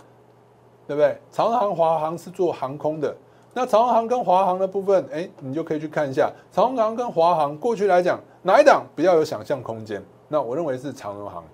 [0.87, 1.19] 对不对？
[1.31, 3.17] 长航、华航是做航空的。
[3.55, 10.03] 那长航跟华航的部分，哎，你就可以去看一下长航跟华航过去来讲，哪一档比较有想象空间？
[10.29, 11.45] 那我认为是长荣航。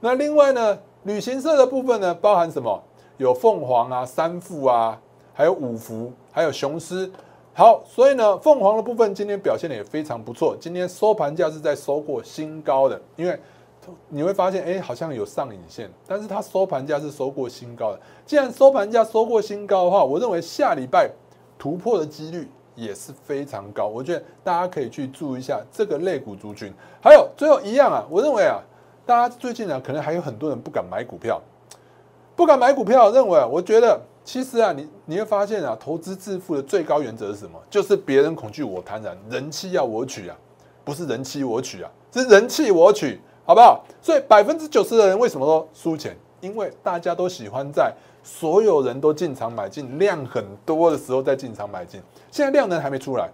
[0.00, 0.78] 那另外呢？
[1.04, 2.82] 旅行社的部分呢，包含什么？
[3.18, 4.98] 有凤凰啊、三富啊，
[5.34, 7.10] 还有五福，还有雄狮。
[7.52, 10.56] 好，所以呢，凤凰的部分今天表现的也非常不错。
[10.58, 13.38] 今天收盘价是在收过新高的，因为
[14.08, 18.00] 你会发现，哎，好像有上影线，但是它收盘价是收过新高的。
[18.24, 21.10] 既然收盘价收过新高的话，我认为下礼拜
[21.64, 23.86] 突破的几率也是非常高。
[23.86, 26.70] 我觉得大家可以去注意一下这个类股族群。
[27.02, 28.60] 还有最后一样啊，我认为啊。
[29.06, 31.40] 大家最近呢，可能还有很多人不敢买股票，
[32.36, 37.58] 不敢买股票，认为啊，我觉得其实啊，你你会发现啊，投资致富的最高原则是什么？
[37.70, 40.36] 就是别人恐惧我贪婪，人气要我取啊，
[40.84, 43.82] 不是人气我取啊，是人气我取，好不好？
[44.02, 46.14] 所以百分之九十的人为什么说输钱？
[46.44, 47.92] 因为大家都喜欢在
[48.22, 53.30] 所有人都进场买进量很多的时候再进场买进，现在量能还没出来，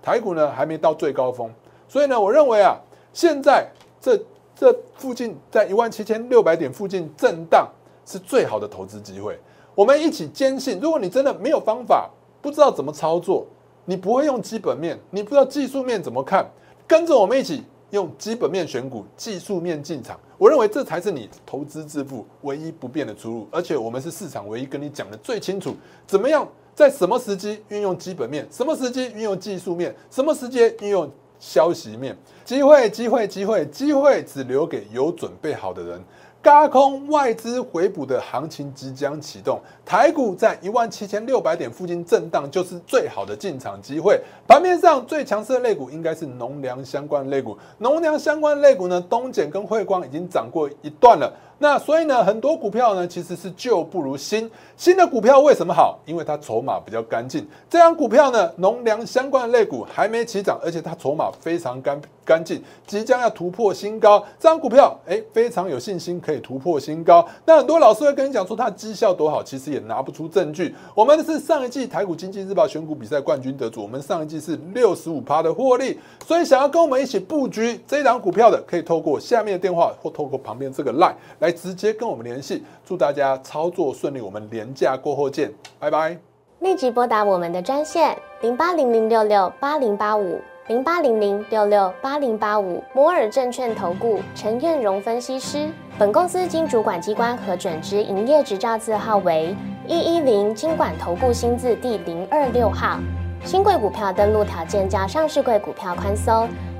[0.00, 1.50] 台股呢还没到最高峰，
[1.88, 2.76] 所以呢，我认为啊，
[3.12, 3.66] 现在
[4.00, 4.16] 这。
[4.54, 7.66] 这附近在一万七千六百点附近震荡
[8.06, 9.36] 是最好的投资机会。
[9.74, 12.08] 我们一起坚信，如果你真的没有方法，
[12.40, 13.44] 不知道怎么操作，
[13.86, 16.48] 你不会用基本面，你不知道技术面怎么看，
[16.86, 20.18] 跟着我们一起用基本面选股，技术面进场。
[20.38, 23.48] 我认为这才是你投资致富唯一不变的出路。
[23.50, 25.76] 而且我们是市场唯一跟你讲的最清楚，
[26.06, 32.16] 怎么样在什么时机运用基本面，什么时机运用技术面，什么时间运用消息面。
[32.44, 36.02] 机会，机会，机会，机会只留给有准备好的人。
[36.42, 44.20] 高空外资回补的行情即将启动，台股在一万七千六百点附近震荡，就是最好的进场机会。
[44.48, 51.32] 盘面上最强势的类股应该是农粮相关类股，农粮相关类股呢，东碱跟汇光已经涨过一段了。
[51.62, 54.50] 那所以呢，很多股票呢其实是旧不如新。
[54.76, 55.96] 新的股票为什么好？
[56.04, 57.46] 因为它筹码比较干净。
[57.70, 64.18] 这张股票呢，农粮相关的类股还没起涨，而且它筹码非常干干净，即将要突破新高。
[64.40, 67.24] 这张股票哎，非常有信心可以突破新高。
[67.46, 70.74] 那很多老师会跟你讲说它绩效多好，其实也拿不出证据。
[70.96, 75.96] 我们是上一季台股经济日报选股比赛冠军得主，我们上一季是六十五趴的获利。
[76.26, 81.51] 所以想要跟我们一起布局这档股票的，可以透过下面的电话或透过旁边这个 line 来。
[81.52, 86.16] 直接跟我们联系，祝大家操作顺利，我们连假过后见，拜拜。
[86.60, 95.68] 立即拨打我们的专线零八零零六六八零八五零八零零六六八零八五摩尔证券投顾陈彦荣分析师。
[95.98, 99.56] 本公司经主管机关核准之营业执照字号为
[99.88, 102.98] 一一零金管投顾新字第零二六号。
[103.44, 106.48] 新贵股票登录条件较上市贵股票宽松，